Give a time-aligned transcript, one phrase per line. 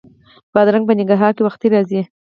[0.53, 2.01] بادرنګ په ننګرهار کې وختي راځي